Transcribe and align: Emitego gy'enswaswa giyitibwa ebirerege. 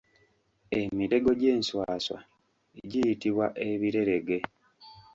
Emitego 0.79 1.29
gy'enswaswa 1.39 2.19
giyitibwa 2.89 3.45
ebirerege. 3.69 4.39